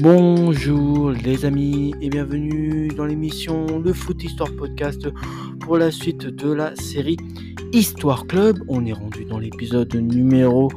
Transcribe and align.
Bonjour 0.00 1.12
les 1.12 1.44
amis 1.44 1.94
et 2.00 2.08
bienvenue 2.08 2.88
dans 2.88 3.04
l'émission 3.04 3.78
Le 3.78 3.92
Foot 3.92 4.24
Histoire 4.24 4.50
Podcast 4.56 5.06
pour 5.60 5.78
la 5.78 5.92
suite 5.92 6.26
de 6.26 6.52
la 6.52 6.74
série 6.74 7.16
Histoire 7.72 8.26
Club. 8.26 8.58
On 8.66 8.84
est 8.86 8.92
rendu 8.92 9.24
dans 9.24 9.38
l'épisode 9.38 9.94
numéro 9.94 10.68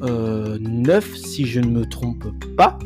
9 0.00 0.02
euh, 0.04 1.16
si 1.16 1.46
je 1.46 1.58
ne 1.58 1.66
me 1.66 1.84
trompe 1.84 2.26
pas. 2.56 2.78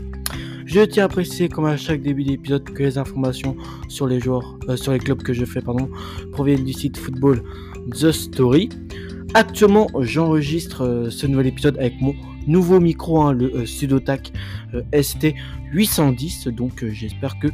Je 0.65 0.81
tiens 0.81 1.05
à 1.05 1.09
préciser 1.09 1.51
comme 1.51 1.67
à 1.67 1.77
chaque 1.77 2.01
début 2.01 2.25
d'épisode 2.25 2.65
que 2.65 2.83
les 2.83 2.97
informations 2.97 3.55
sur 3.89 4.07
les 4.07 4.21
joueurs, 4.21 4.59
euh, 4.71 4.77
sur 4.77 4.93
les 4.93 4.99
clubs 4.99 5.23
que 5.23 5.35
je 5.35 5.45
fais 5.45 5.61
pardon, 5.61 5.91
proviennent 6.33 6.65
du 6.65 6.73
site 6.73 6.97
football 6.97 7.43
The 7.91 8.11
Story. 8.11 8.71
Actuellement 9.35 9.89
j'enregistre 10.01 10.85
euh, 10.85 11.11
ce 11.11 11.27
nouvel 11.27 11.49
épisode 11.49 11.77
avec 11.79 12.01
mon 12.01 12.15
nouveau 12.47 12.81
micro, 12.81 13.21
hein, 13.21 13.33
le 13.33 13.67
Sudotac 13.67 14.33
ST810. 14.93 16.49
Donc 16.51 16.85
j'espère 16.91 17.39
que 17.39 17.49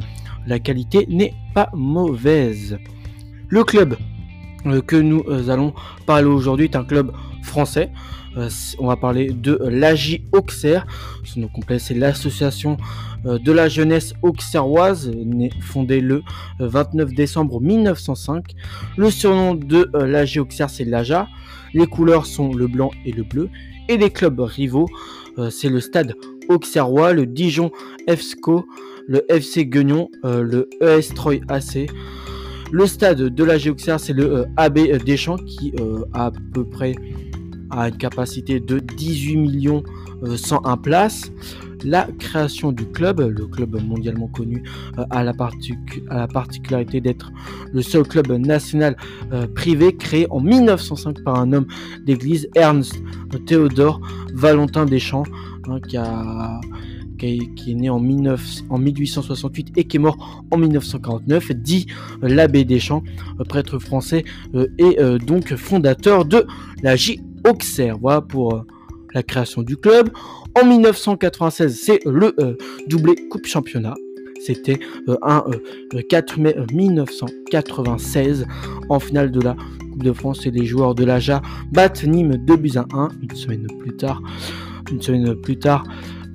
la 0.46 0.58
qualité 0.58 1.06
n'est 1.08 1.34
pas 1.54 1.70
mauvaise. 1.74 2.78
Le 3.48 3.64
club 3.64 3.96
que 4.86 4.96
nous 4.96 5.22
allons 5.50 5.74
parler 6.06 6.26
aujourd'hui 6.26 6.66
est 6.66 6.76
un 6.76 6.84
club 6.84 7.12
français. 7.42 7.90
on 8.78 8.86
va 8.86 8.96
parler 8.96 9.30
de 9.30 9.58
l'AJ 9.62 10.22
Auxerre. 10.32 10.86
Son 11.24 11.40
nom 11.40 11.48
complet, 11.48 11.78
c'est 11.78 11.94
l'association 11.94 12.76
de 13.24 13.52
la 13.52 13.68
jeunesse 13.68 14.14
auxerroise, 14.22 15.10
fondée 15.60 16.00
le 16.00 16.22
29 16.58 17.12
décembre 17.14 17.60
1905. 17.60 18.54
Le 18.96 19.10
surnom 19.10 19.54
de 19.54 19.90
l'AJ 19.94 20.38
Auxerre, 20.38 20.70
c'est 20.70 20.84
l'AJA. 20.84 21.28
Les 21.74 21.86
couleurs 21.86 22.26
sont 22.26 22.52
le 22.52 22.66
blanc 22.66 22.90
et 23.04 23.12
le 23.12 23.22
bleu. 23.22 23.50
Et 23.88 23.96
les 23.96 24.10
clubs 24.10 24.40
rivaux, 24.40 24.88
c'est 25.50 25.68
le 25.68 25.80
stade 25.80 26.14
auxerrois, 26.48 27.12
le 27.12 27.26
Dijon 27.26 27.70
FSCO, 28.08 28.66
le 29.06 29.24
FC 29.30 29.66
Guignon, 29.66 30.10
le 30.22 30.68
ES 30.80 31.14
Troy 31.14 31.40
AC. 31.48 31.88
Le 32.72 32.86
stade 32.86 33.18
de 33.18 33.44
la 33.44 33.56
Auxerre, 33.68 34.00
c'est 34.00 34.12
le 34.12 34.38
euh, 34.38 34.44
AB 34.56 34.78
Deschamps 35.04 35.36
qui 35.36 35.72
euh, 35.80 36.04
a 36.12 36.26
à 36.26 36.32
peu 36.52 36.64
près 36.64 36.94
a 37.70 37.88
une 37.88 37.96
capacité 37.96 38.60
de 38.60 38.78
18 38.78 39.36
millions 39.36 39.82
101 40.24 40.72
euh, 40.72 40.76
places. 40.76 41.32
La 41.82 42.08
création 42.18 42.72
du 42.72 42.86
club, 42.86 43.20
le 43.20 43.46
club 43.46 43.78
mondialement 43.82 44.28
connu, 44.28 44.62
a, 45.10 45.22
la 45.22 45.32
à, 46.08 46.16
la 46.16 46.26
particularité 46.26 47.00
d'être 47.02 47.30
le 47.74 47.82
seul 47.82 48.04
club 48.04 48.32
national 48.32 48.96
privé 49.54 49.94
créé 49.94 50.26
en 50.30 50.40
1905 50.40 51.22
par 51.22 51.38
un 51.38 51.52
homme 51.52 51.66
d'église, 52.06 52.48
Ernst 52.54 52.96
Théodore 53.46 54.00
Valentin 54.32 54.86
Deschamps, 54.86 55.24
hein, 55.68 55.78
qui 55.86 55.98
a 55.98 56.58
qui 57.56 57.72
est 57.72 57.74
né 57.74 57.90
en, 57.90 57.98
1868 58.00 59.72
et 59.76 59.84
qui 59.84 59.96
est 59.96 60.00
mort 60.00 60.44
en 60.50 60.56
1949, 60.56 61.52
dit 61.52 61.86
l'abbé 62.22 62.64
Deschamps, 62.64 63.02
euh, 63.40 63.44
prêtre 63.44 63.78
français 63.78 64.24
euh, 64.54 64.66
et 64.78 65.00
euh, 65.00 65.18
donc 65.18 65.54
fondateur 65.54 66.24
de 66.24 66.44
la 66.82 66.96
J. 66.96 67.20
Auxerre. 67.48 67.98
Voilà 68.00 68.20
pour 68.20 68.64
la 69.12 69.22
création 69.22 69.62
du 69.62 69.76
club. 69.76 70.10
En 70.60 70.66
1996, 70.66 71.78
c'est 71.80 72.00
le 72.04 72.34
doublé 72.86 73.14
Coupe 73.30 73.46
Championnat. 73.46 73.94
C'était 74.40 74.78
un 75.22 75.44
4 76.08 76.38
mai 76.38 76.54
1996 76.72 78.46
en 78.88 79.00
finale 79.00 79.30
de 79.30 79.40
la 79.40 79.56
Coupe 79.90 80.02
de 80.02 80.12
France 80.12 80.46
et 80.46 80.50
les 80.50 80.64
joueurs 80.66 80.94
de 80.94 81.04
l'AJA 81.04 81.40
battent 81.72 82.04
Nîmes 82.04 82.36
2 82.36 82.56
buts 82.56 82.72
à 82.76 82.86
1 82.92 83.08
une 83.22 83.36
semaine 83.36 83.66
plus 83.80 83.96
tard. 83.96 84.22
Une 84.90 85.00
semaine 85.00 85.34
plus 85.36 85.58
tard, 85.58 85.84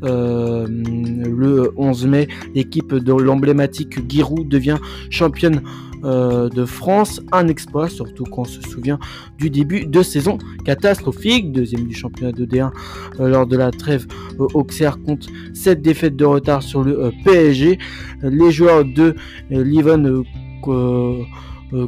euh, 0.03 0.65
le 0.67 1.71
11 1.77 2.07
mai, 2.07 2.27
l'équipe 2.55 2.93
de 2.93 3.13
l'emblématique 3.13 4.09
Giroud 4.09 4.47
devient 4.47 4.77
championne 5.09 5.61
euh, 6.03 6.49
de 6.49 6.65
France. 6.65 7.21
Un 7.31 7.47
exploit, 7.47 7.89
surtout 7.89 8.23
quand 8.23 8.41
on 8.41 8.45
se 8.45 8.61
souvient 8.61 8.99
du 9.37 9.49
début 9.49 9.85
de 9.85 10.01
saison 10.01 10.37
catastrophique. 10.65 11.51
Deuxième 11.51 11.85
du 11.85 11.93
championnat 11.93 12.31
de 12.31 12.45
D1 12.45 12.71
euh, 13.19 13.27
lors 13.27 13.45
de 13.45 13.57
la 13.57 13.71
trêve. 13.71 14.07
Auxerre 14.37 15.01
compte 15.03 15.27
7 15.53 15.81
défaites 15.81 16.15
de 16.15 16.25
retard 16.25 16.63
sur 16.63 16.83
le 16.83 17.11
PSG. 17.25 17.77
Les 18.23 18.51
joueurs 18.51 18.85
de 18.85 19.15
Livon 19.49 20.23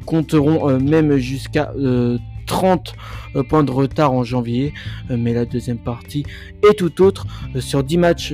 compteront 0.06 0.80
même 0.80 1.18
jusqu'à 1.18 1.74
30 2.52 2.96
euh, 3.38 3.44
points 3.44 3.64
de 3.64 3.72
retard 3.72 4.12
en 4.12 4.26
janvier, 4.26 4.74
euh, 5.10 5.16
mais 5.18 5.34
la 5.34 5.46
deuxième 5.46 5.78
partie 5.78 6.26
est 6.70 6.78
tout 6.78 7.02
autre. 7.02 7.26
Euh, 7.56 7.62
sur 7.62 7.82
10 7.82 7.98
matchs, 7.98 8.34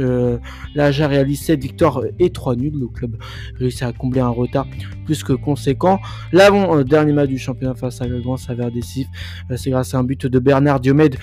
l'Aja 0.73 1.07
réalise 1.07 1.41
7 1.41 1.61
victoires 1.61 2.01
et 2.17 2.31
3 2.31 2.55
nuls. 2.55 2.73
Le 2.73 2.87
club 2.87 3.15
réussit 3.59 3.83
à 3.83 3.93
combler 3.93 4.21
un 4.21 4.29
retard 4.29 4.65
plus 5.05 5.23
que 5.23 5.33
conséquent. 5.33 5.99
L'avant-dernier 6.31 7.13
match 7.13 7.29
du 7.29 7.37
championnat 7.37 7.75
face 7.75 8.01
à 8.01 8.07
Grand 8.07 8.37
s'avère 8.37 8.71
décisif. 8.71 9.07
C'est 9.55 9.69
grâce 9.69 9.93
à 9.93 9.99
un 9.99 10.03
but 10.03 10.25
de 10.25 10.39
Bernard 10.39 10.79
Diomède 10.79 11.17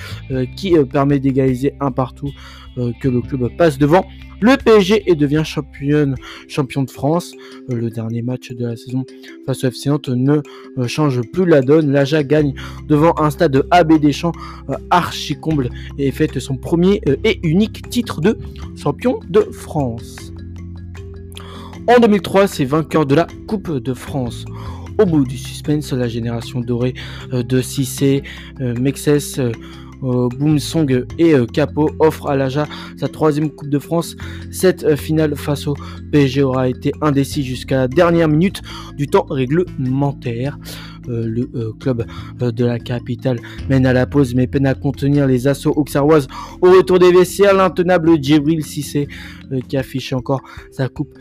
qui 0.56 0.76
permet 0.84 1.18
d'égaliser 1.18 1.74
un 1.80 1.90
partout 1.90 2.30
que 2.76 3.08
le 3.08 3.20
club 3.20 3.48
passe 3.56 3.78
devant 3.78 4.04
le 4.44 4.56
PSG 4.56 5.04
et 5.06 5.14
devient 5.14 5.42
champion 5.44 6.82
de 6.82 6.90
France. 6.90 7.32
Euh, 7.70 7.74
le 7.74 7.90
dernier 7.90 8.20
match 8.20 8.52
de 8.52 8.66
la 8.66 8.76
saison 8.76 9.04
face 9.46 9.64
au 9.64 9.68
FC 9.68 9.88
Nantes 9.88 10.08
ne 10.08 10.42
euh, 10.78 10.86
change 10.86 11.22
plus 11.32 11.46
la 11.46 11.62
donne. 11.62 11.90
L'Aja 11.90 12.22
gagne 12.22 12.52
devant 12.86 13.14
un 13.18 13.30
stade 13.30 13.52
de 13.52 13.66
AB 13.70 13.98
Deschamps 14.00 14.32
euh, 14.68 14.74
archi 14.90 15.34
comble 15.34 15.70
et 15.98 16.10
fête 16.10 16.38
son 16.40 16.56
premier 16.56 17.00
et 17.24 17.40
unique 17.46 17.88
titre 17.88 18.20
de 18.20 18.36
champion 18.76 19.18
de 19.30 19.40
France. 19.40 20.32
En 21.86 21.98
2003, 21.98 22.46
c'est 22.46 22.64
vainqueur 22.64 23.06
de 23.06 23.14
la 23.14 23.26
Coupe 23.46 23.70
de 23.70 23.94
France. 23.94 24.44
Au 24.98 25.06
bout 25.06 25.24
du 25.24 25.36
suspense, 25.36 25.92
la 25.92 26.06
génération 26.06 26.60
dorée 26.60 26.94
de 27.32 27.60
Cissé, 27.60 28.22
Mexès, 28.60 29.38
euh, 29.38 29.50
Boomsong 30.28 31.06
et 31.18 31.34
euh, 31.34 31.46
Capo 31.46 31.90
offrent 31.98 32.28
à 32.28 32.36
l'Aja 32.36 32.66
sa 32.96 33.08
troisième 33.08 33.50
Coupe 33.50 33.68
de 33.68 33.78
France. 33.78 34.16
Cette 34.50 34.84
euh, 34.84 34.96
finale 34.96 35.36
face 35.36 35.66
au 35.66 35.74
PSG 36.12 36.42
aura 36.42 36.68
été 36.68 36.92
indécis 37.00 37.42
jusqu'à 37.42 37.78
la 37.78 37.88
dernière 37.88 38.28
minute 38.28 38.62
du 38.96 39.06
temps 39.06 39.26
réglementaire. 39.28 40.58
le 41.06 41.72
club 41.72 42.06
de 42.40 42.64
la 42.64 42.78
capitale 42.78 43.38
mène 43.68 43.84
à 43.84 43.92
la 43.92 44.06
pause 44.06 44.34
mais 44.34 44.46
peine 44.46 44.66
à 44.66 44.74
contenir 44.74 45.26
les 45.26 45.46
assauts 45.46 45.74
auxerroises 45.76 46.28
au 46.62 46.70
retour 46.70 46.98
des 46.98 47.12
vestiaires. 47.12 47.54
L'intenable 47.54 48.22
Djibril 48.22 48.64
Sissé 48.64 49.08
qui 49.68 49.76
affiche 49.76 50.12
encore 50.14 50.40
sa 50.70 50.88
coupe 50.88 51.12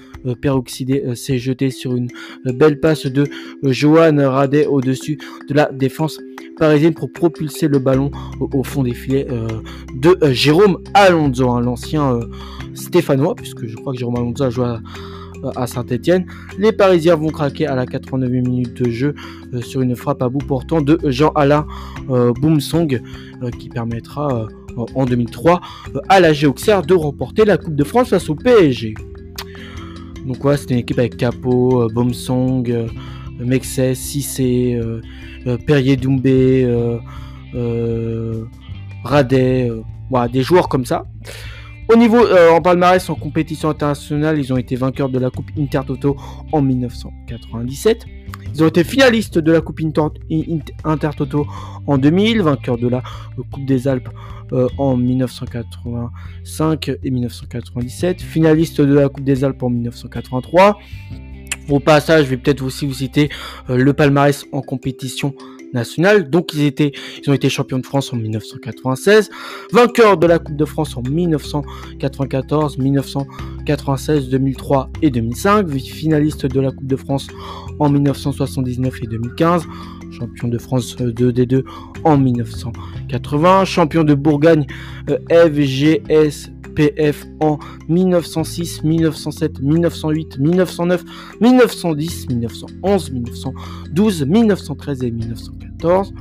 peroxydée 0.42 1.16
s'est 1.16 1.38
jeté 1.38 1.70
sur 1.70 1.96
une 1.98 2.08
belle 2.46 2.80
passe 2.80 3.08
de 3.08 3.26
Johan 3.64 4.16
Radet 4.18 4.68
au-dessus 4.68 5.18
de 5.50 5.54
la 5.54 5.70
défense 5.70 6.18
parisienne 6.58 6.94
pour 6.94 7.12
propulser 7.12 7.68
le 7.68 7.80
ballon 7.80 8.12
au, 8.40 8.64
fond 8.64 8.84
des 8.84 8.94
filets 8.94 9.28
euh, 9.30 9.48
de 9.96 10.18
euh, 10.24 10.34
Jérôme 10.34 10.80
Alonso, 10.94 11.50
hein, 11.50 11.62
l'ancien 11.62 12.16
euh, 12.16 12.26
stéphanois, 12.74 13.36
puisque 13.36 13.66
je 13.66 13.76
crois 13.76 13.94
que 13.94 14.00
Jérôme 14.00 14.18
Alonso 14.18 14.44
a 14.44 14.50
joué 14.50 14.66
à, 15.56 15.68
Saint-Etienne. 15.68 16.26
Les 16.58 16.72
Parisiens 16.72 17.16
vont 17.16 17.28
craquer 17.28 17.68
à 17.68 17.76
la 17.76 17.86
89 17.86 18.32
minute 18.32 18.82
de 18.82 18.90
jeu 18.90 19.14
sur 19.62 19.82
une 19.82 19.94
frappe 19.94 20.22
à 20.22 20.30
bout 20.30 20.38
portant 20.38 20.80
de 20.80 20.98
Jean-Alain 21.04 21.68
Boomsong 22.08 23.02
qui 23.60 23.68
permettra 23.68 24.48
en 24.96 25.04
2003 25.04 25.60
à 26.08 26.22
la 26.22 26.32
Géoxer 26.32 26.80
de 26.88 26.94
remporter 26.94 27.44
la 27.44 27.58
Coupe 27.58 27.76
de 27.76 27.84
France 27.84 28.12
face 28.12 28.30
au 28.30 28.36
PSG. 28.36 28.94
Donc 30.26 30.38
voilà, 30.40 30.56
c'était 30.56 30.76
une 30.76 30.80
équipe 30.80 31.00
avec 31.00 31.18
Capo, 31.18 31.90
Boomsong, 31.94 32.88
Mexès, 33.44 33.96
Cissé, 33.96 34.80
euh, 35.46 35.58
Perrier 35.58 35.98
Doumbé, 35.98 36.64
euh, 36.64 36.98
euh, 37.56 38.46
Radet, 39.04 39.70
voilà, 40.10 40.30
des 40.30 40.42
joueurs 40.42 40.70
comme 40.70 40.86
ça. 40.86 41.06
Au 41.90 41.98
niveau 41.98 42.20
en 42.52 42.62
palmarès 42.62 43.10
en 43.10 43.16
compétition 43.16 43.68
internationale, 43.70 44.40
ils 44.40 44.54
ont 44.54 44.58
été 44.58 44.78
vainqueurs 44.78 45.10
de 45.10 45.20
la 45.20 45.30
Coupe 45.30 45.52
Intertoto 45.60 46.16
en 46.54 46.62
1997. 46.62 48.06
Ils 48.56 48.64
ont 48.64 48.68
été 48.68 48.86
finalistes 48.86 49.38
de 49.38 49.52
la 49.52 49.60
Coupe 49.60 49.82
Intertoto 50.86 51.46
en 51.86 51.98
2000, 51.98 52.42
vainqueurs 52.42 52.78
de 52.78 52.88
la 52.88 53.04
Coupe 53.52 53.66
des 53.66 53.90
Alpes 53.90 54.08
en 54.78 54.96
1985 54.96 56.92
et 57.04 57.12
1997, 57.12 58.22
finalistes 58.22 58.80
de 58.80 58.94
la 58.94 59.10
Coupe 59.10 59.26
des 59.26 59.44
Alpes 59.44 59.64
en 59.64 59.70
1983, 59.70 60.80
au 61.70 61.80
passage, 61.80 62.26
je 62.26 62.30
vais 62.32 62.38
peut-être 62.38 62.64
aussi 62.64 62.86
vous 62.86 62.94
citer 62.94 63.30
euh, 63.70 63.78
le 63.78 63.94
palmarès 63.94 64.46
en 64.52 64.62
compétition 64.62 65.34
nationale. 65.74 66.30
Donc 66.30 66.54
ils 66.54 66.64
étaient, 66.64 66.92
ils 67.22 67.30
ont 67.30 67.34
été 67.34 67.50
champions 67.50 67.80
de 67.80 67.86
France 67.86 68.14
en 68.14 68.18
1996, 68.18 69.30
vainqueurs 69.72 70.18
de 70.18 70.28
la 70.28 70.40
Coupe 70.40 70.56
de 70.56 70.66
France 70.66 70.96
en 70.96 71.02
1994, 71.02 72.78
1996, 72.78 74.30
2003 74.30 74.90
et 75.02 75.10
2005, 75.10 75.70
finalistes 75.70 76.46
de 76.46 76.60
la 76.60 76.72
Coupe 76.72 76.88
de 76.88 76.96
France 76.96 77.28
en 77.80 77.90
1979 77.90 79.00
et 79.04 79.08
2015, 79.08 79.64
champion 80.12 80.48
de 80.48 80.58
France 80.58 80.96
2D2 80.98 81.64
en 82.04 82.18
1980, 82.18 83.66
champion 83.66 84.04
de 84.04 84.14
Bourgogne 84.14 84.66
euh, 85.10 85.18
FGS 85.30 86.53
PF 86.76 87.26
en 87.40 87.60
1906, 87.90 88.84
1907, 88.84 89.62
1908, 89.62 90.40
1909, 90.40 91.04
1910, 91.42 92.30
1911, 92.30 93.12
1912, 93.12 94.26
1913 94.26 95.04
et 95.04 95.12
1914. 95.12 96.14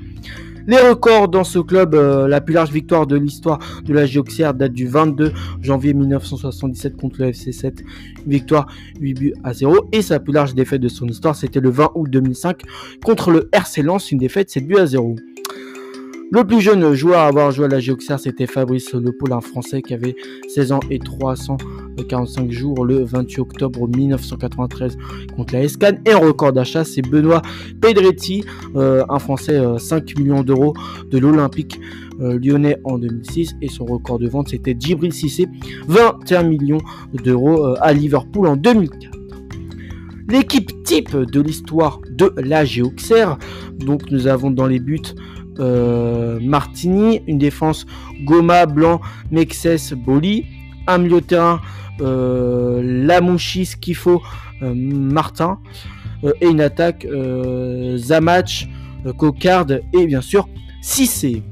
Les 0.66 0.76
records 0.76 1.28
dans 1.28 1.42
ce 1.42 1.58
club, 1.58 1.94
euh, 1.94 2.28
la 2.28 2.40
plus 2.40 2.54
large 2.54 2.70
victoire 2.70 3.08
de 3.08 3.16
l'histoire 3.16 3.58
de 3.84 3.92
la 3.92 4.06
Géoxère 4.06 4.54
date 4.54 4.72
du 4.72 4.86
22 4.86 5.32
janvier 5.60 5.92
1977 5.92 6.96
contre 6.96 7.22
le 7.22 7.30
FC7, 7.30 7.80
une 8.24 8.30
victoire 8.30 8.68
8 9.00 9.14
buts 9.14 9.34
à 9.42 9.54
0. 9.54 9.88
Et 9.90 10.02
sa 10.02 10.20
plus 10.20 10.32
large 10.32 10.54
défaite 10.54 10.80
de 10.80 10.88
son 10.88 11.08
histoire, 11.08 11.34
c'était 11.34 11.58
le 11.58 11.70
20 11.70 11.90
août 11.96 12.08
2005 12.08 12.62
contre 13.04 13.32
le 13.32 13.48
RC 13.52 13.82
Lens, 13.82 14.12
une 14.12 14.18
défaite 14.18 14.50
7 14.50 14.66
buts 14.66 14.76
à 14.76 14.86
0. 14.86 15.16
Le 16.34 16.44
plus 16.44 16.62
jeune 16.62 16.94
joueur 16.94 17.18
à 17.20 17.26
avoir 17.26 17.50
joué 17.50 17.66
à 17.66 17.68
la 17.68 17.78
Géoxère, 17.78 18.18
c'était 18.18 18.46
Fabrice 18.46 18.94
Le 18.94 19.12
un 19.32 19.40
français 19.42 19.82
qui 19.82 19.92
avait 19.92 20.16
16 20.48 20.72
ans 20.72 20.80
et 20.88 20.98
345 20.98 22.50
jours 22.50 22.86
le 22.86 23.04
28 23.04 23.40
octobre 23.40 23.86
1993 23.86 24.96
contre 25.36 25.52
la 25.52 25.64
Escan. 25.64 25.90
Et 26.06 26.12
un 26.12 26.16
record 26.16 26.54
d'achat, 26.54 26.84
c'est 26.84 27.02
Benoît 27.02 27.42
Pedretti, 27.82 28.46
euh, 28.76 29.04
un 29.10 29.18
français 29.18 29.60
5 29.76 30.10
euh, 30.10 30.22
millions 30.22 30.42
d'euros 30.42 30.72
de 31.10 31.18
l'Olympique 31.18 31.78
euh, 32.22 32.38
lyonnais 32.38 32.78
en 32.84 32.96
2006. 32.96 33.56
Et 33.60 33.68
son 33.68 33.84
record 33.84 34.18
de 34.18 34.26
vente, 34.26 34.48
c'était 34.48 34.74
Djibril 34.74 35.12
Cissé, 35.12 35.48
21 35.88 36.44
millions 36.44 36.80
d'euros 37.12 37.74
à 37.78 37.92
Liverpool 37.92 38.46
en 38.46 38.56
2004 38.56 39.18
l'équipe 40.28 40.82
type 40.84 41.14
de 41.14 41.40
l'histoire 41.42 42.00
de 42.10 42.32
la 42.38 42.64
Géoxère. 42.64 43.38
Donc 43.80 44.10
nous 44.10 44.28
avons 44.28 44.50
dans 44.50 44.66
les 44.66 44.78
buts 44.78 45.02
euh, 45.58 46.38
Martini, 46.40 47.20
une 47.26 47.38
défense 47.38 47.86
Goma, 48.24 48.66
Blanc, 48.66 49.00
Mexès, 49.30 49.92
Boli, 49.92 50.46
un 50.86 50.98
milieu 50.98 51.20
terrain 51.20 51.60
euh, 52.00 52.80
Lamouchi, 52.82 53.66
Skifo, 53.66 54.22
euh, 54.62 54.72
Martin, 54.74 55.58
et 56.40 56.46
une 56.46 56.60
attaque 56.60 57.04
Zamach, 57.96 58.68
Cocarde 59.18 59.82
et 59.92 60.06
bien 60.06 60.20
sûr 60.20 60.48
Cissé. 60.80 61.42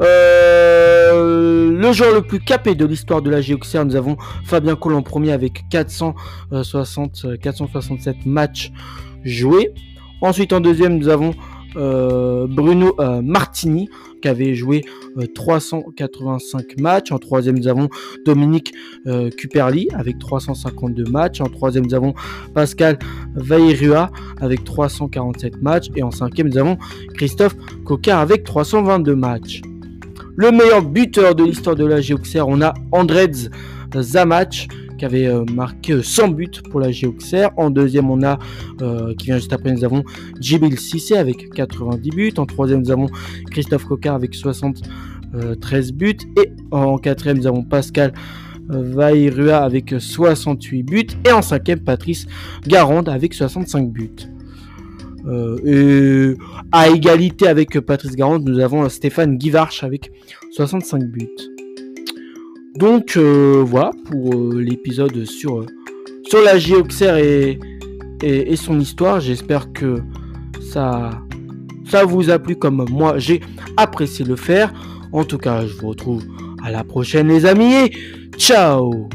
le 0.00 1.92
joueur 1.92 2.14
le 2.14 2.22
plus 2.22 2.40
capé 2.40 2.74
de 2.74 2.86
l'histoire 2.86 3.20
de 3.20 3.28
la 3.28 3.42
Géoxère, 3.42 3.84
nous 3.84 3.96
avons 3.96 4.16
Fabien 4.44 4.76
Col 4.76 4.94
en 4.94 5.02
premier 5.02 5.32
avec 5.32 5.64
460, 5.70 7.38
467 7.38 8.24
matchs 8.24 8.72
joués. 9.24 9.74
Ensuite 10.22 10.54
en 10.54 10.60
deuxième, 10.60 10.96
nous 10.96 11.08
avons 11.08 11.34
Bruno 11.74 12.94
euh, 12.98 13.20
Martini 13.22 13.88
qui 14.22 14.28
avait 14.28 14.54
joué 14.54 14.84
385 15.34 16.60
euh, 16.60 16.82
matchs. 16.82 17.12
En 17.12 17.18
troisième, 17.18 17.58
nous 17.58 17.68
avons 17.68 17.88
Dominique 18.24 18.72
Cuperli 19.36 19.88
avec 19.94 20.18
352 20.18 21.04
matchs. 21.04 21.40
En 21.40 21.46
troisième, 21.46 21.86
nous 21.86 21.94
avons 21.94 22.14
Pascal 22.54 22.98
Vairua 23.34 24.10
avec 24.40 24.64
347 24.64 25.62
matchs. 25.62 25.86
Et 25.96 26.02
en 26.02 26.10
cinquième, 26.10 26.48
nous 26.48 26.58
avons 26.58 26.78
Christophe 27.14 27.56
Cocard 27.84 28.20
avec 28.20 28.44
322 28.44 29.14
matchs. 29.14 29.62
Le 30.36 30.50
meilleur 30.50 30.82
buteur 30.82 31.34
de 31.34 31.44
l'histoire 31.44 31.76
de 31.76 31.86
la 31.86 32.00
Géoxère, 32.00 32.46
on 32.48 32.60
a 32.60 32.74
Andrez 32.92 33.48
Zamach 33.94 34.68
qui 34.96 35.04
avait 35.04 35.26
euh, 35.26 35.44
marqué 35.54 36.02
100 36.02 36.28
buts 36.28 36.50
pour 36.70 36.80
la 36.80 36.90
Géoxer. 36.90 37.48
En 37.56 37.70
deuxième, 37.70 38.10
on 38.10 38.22
a, 38.22 38.38
euh, 38.82 39.14
qui 39.14 39.26
vient 39.26 39.36
juste 39.36 39.52
après, 39.52 39.72
nous 39.72 39.84
avons 39.84 40.04
Djibril 40.40 40.78
Sissé 40.78 41.16
avec 41.16 41.50
90 41.50 42.10
buts. 42.10 42.34
En 42.36 42.46
troisième, 42.46 42.80
nous 42.80 42.90
avons 42.90 43.06
Christophe 43.50 43.84
Cocard 43.84 44.14
avec 44.14 44.34
73 44.34 45.92
buts. 45.92 46.16
Et 46.38 46.50
en 46.70 46.98
quatrième, 46.98 47.38
nous 47.38 47.46
avons 47.46 47.62
Pascal 47.62 48.12
Vairua 48.68 49.58
avec 49.58 49.94
68 49.98 50.82
buts. 50.82 51.06
Et 51.26 51.32
en 51.32 51.42
cinquième, 51.42 51.80
Patrice 51.80 52.26
Garande 52.66 53.08
avec 53.08 53.34
65 53.34 53.90
buts. 53.90 54.10
Euh, 55.26 55.58
et 55.64 56.36
à 56.70 56.88
égalité 56.88 57.48
avec 57.48 57.80
Patrice 57.80 58.14
Garande, 58.14 58.48
nous 58.48 58.60
avons 58.60 58.88
Stéphane 58.88 59.36
Guivarch 59.36 59.82
avec 59.82 60.12
65 60.52 61.04
buts. 61.04 61.55
Donc 62.78 63.16
euh, 63.16 63.62
voilà 63.66 63.90
pour 64.10 64.34
euh, 64.34 64.60
l'épisode 64.60 65.24
sur, 65.24 65.60
euh, 65.60 65.66
sur 66.28 66.42
la 66.42 66.58
Géoxère 66.58 67.16
et, 67.16 67.58
et, 68.22 68.56
son 68.56 68.78
histoire. 68.80 69.20
J'espère 69.20 69.72
que 69.72 70.02
ça, 70.60 71.10
ça 71.88 72.04
vous 72.04 72.28
a 72.30 72.38
plu 72.38 72.56
comme 72.56 72.86
moi 72.90 73.18
j'ai 73.18 73.40
apprécié 73.76 74.24
le 74.24 74.36
faire. 74.36 74.72
En 75.12 75.24
tout 75.24 75.38
cas, 75.38 75.66
je 75.66 75.72
vous 75.74 75.88
retrouve 75.88 76.24
à 76.62 76.70
la 76.70 76.84
prochaine 76.84 77.28
les 77.28 77.46
amis 77.46 77.72
et 77.72 77.92
ciao 78.36 79.08